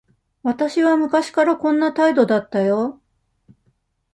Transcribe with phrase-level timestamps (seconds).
[0.41, 2.99] 私は昔からこんな態度だったよ。